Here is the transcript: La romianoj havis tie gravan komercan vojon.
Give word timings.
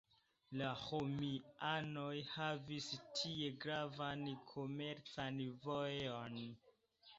La 0.59 0.69
romianoj 0.83 2.15
havis 2.31 2.89
tie 3.21 3.53
gravan 3.67 4.27
komercan 4.55 5.41
vojon. 5.69 6.43